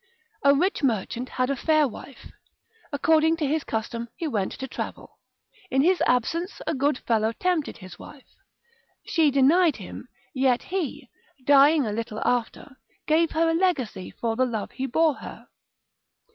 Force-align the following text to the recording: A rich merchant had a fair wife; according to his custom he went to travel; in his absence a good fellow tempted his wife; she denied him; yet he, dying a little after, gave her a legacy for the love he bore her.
A 0.43 0.55
rich 0.55 0.81
merchant 0.81 1.29
had 1.29 1.51
a 1.51 1.55
fair 1.55 1.87
wife; 1.87 2.31
according 2.91 3.37
to 3.37 3.45
his 3.45 3.63
custom 3.63 4.09
he 4.15 4.27
went 4.27 4.51
to 4.53 4.67
travel; 4.67 5.19
in 5.69 5.83
his 5.83 6.01
absence 6.07 6.59
a 6.65 6.73
good 6.73 6.97
fellow 6.97 7.31
tempted 7.33 7.77
his 7.77 7.99
wife; 7.99 8.25
she 9.05 9.29
denied 9.29 9.75
him; 9.75 10.07
yet 10.33 10.63
he, 10.63 11.07
dying 11.45 11.85
a 11.85 11.93
little 11.93 12.19
after, 12.25 12.77
gave 13.05 13.29
her 13.33 13.47
a 13.51 13.53
legacy 13.53 14.09
for 14.19 14.35
the 14.35 14.43
love 14.45 14.71
he 14.71 14.87
bore 14.87 15.17
her. 15.17 15.47